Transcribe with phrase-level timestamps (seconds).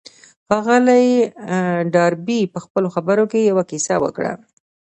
[0.47, 1.05] ښاغلي
[1.93, 4.33] ډاربي په خپلو خبرو کې يوه کيسه وکړه.